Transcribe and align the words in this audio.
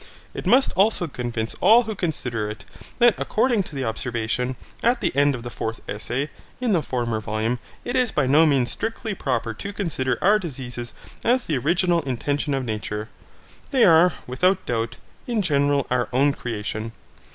It 0.33 0.47
must 0.47 0.71
also 0.71 1.05
convince 1.05 1.53
all 1.61 1.83
who 1.83 1.93
consider 1.93 2.49
it, 2.49 2.65
that 2.97 3.13
according 3.19 3.61
to 3.61 3.75
the 3.75 3.85
observation, 3.85 4.55
at 4.81 4.99
the 4.99 5.15
end 5.15 5.35
of 5.35 5.43
the 5.43 5.51
fourth 5.51 5.79
essay, 5.87 6.31
in 6.59 6.71
the 6.73 6.81
former 6.81 7.19
volume, 7.21 7.59
it 7.85 7.95
is 7.95 8.11
by 8.11 8.25
no 8.25 8.47
means 8.47 8.71
strictly 8.71 9.13
proper 9.13 9.53
to 9.53 9.71
consider 9.71 10.17
our 10.19 10.39
diseases 10.39 10.93
as 11.23 11.45
the 11.45 11.59
original 11.59 12.01
intention 12.01 12.55
of 12.55 12.65
nature. 12.65 13.09
They 13.69 13.83
are, 13.83 14.13
without 14.25 14.65
doubt, 14.65 14.97
in 15.27 15.43
general 15.43 15.85
our 15.91 16.09
own 16.11 16.33
creation. 16.33 16.93